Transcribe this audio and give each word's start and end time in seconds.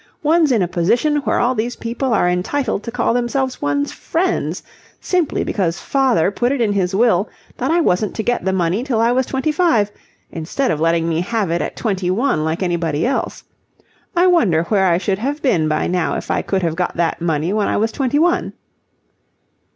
One's 0.23 0.51
in 0.51 0.63
a 0.63 0.67
position 0.67 1.17
where 1.17 1.37
all 1.37 1.53
these 1.53 1.75
people 1.75 2.11
are 2.11 2.27
entitled 2.27 2.81
to 2.85 2.91
call 2.91 3.13
themselves 3.13 3.61
one's 3.61 3.91
friends, 3.91 4.63
simply 4.99 5.43
because 5.43 5.77
father 5.79 6.31
put 6.31 6.51
it 6.51 6.59
in 6.59 6.73
his 6.73 6.95
will 6.95 7.29
that 7.57 7.69
I 7.69 7.81
wasn't 7.81 8.15
to 8.15 8.23
get 8.23 8.43
the 8.43 8.51
money 8.51 8.83
till 8.83 8.99
I 8.99 9.11
was 9.11 9.27
twenty 9.27 9.51
five, 9.51 9.91
instead 10.31 10.71
of 10.71 10.79
letting 10.81 11.07
me 11.07 11.21
have 11.21 11.51
it 11.51 11.61
at 11.61 11.75
twenty 11.75 12.09
one 12.09 12.43
like 12.43 12.63
anybody 12.63 13.05
else. 13.05 13.43
I 14.15 14.25
wonder 14.25 14.63
where 14.63 14.87
I 14.87 14.97
should 14.97 15.19
have 15.19 15.43
been 15.43 15.67
by 15.67 15.85
now 15.85 16.15
if 16.15 16.31
I 16.31 16.41
could 16.41 16.63
have 16.63 16.75
got 16.75 16.97
that 16.97 17.21
money 17.21 17.53
when 17.53 17.67
I 17.67 17.77
was 17.77 17.91
twenty 17.91 18.17
one." 18.17 18.53